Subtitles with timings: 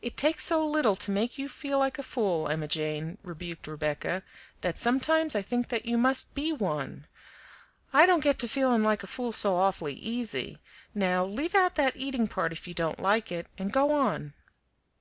[0.00, 4.22] "It takes so little to make you feel like a fool, Emma Jane," rebuked Rebecca,
[4.60, 7.08] "that sometimes I think that you must BE one
[7.92, 10.58] I don't get to feeling like a fool so awfully easy;
[10.94, 14.34] now leave out that eating part if you don't like it, and go on."